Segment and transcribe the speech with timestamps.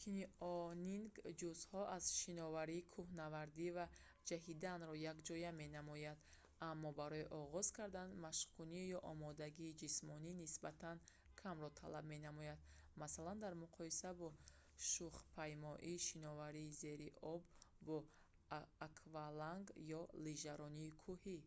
[0.00, 3.86] канионинг ҷузъҳо аз шиноварӣ кӯҳнавардӣ ва
[4.28, 6.18] ҷаҳиданро якҷоя менамояд
[6.70, 10.96] аммо барои оғоз кардан машқкунӣ ё омодагии ҷисмонии нисбатан
[11.40, 12.60] камро талаб менамояд
[13.02, 14.28] масалан дар муқоиса бо
[14.90, 17.42] шухпаймоӣ шиноварии зери об
[17.86, 17.96] бо
[18.90, 19.66] акваланг
[19.98, 21.38] ё лижаронии кӯҳӣ